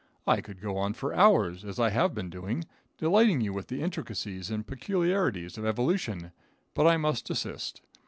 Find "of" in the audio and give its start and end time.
5.59-5.65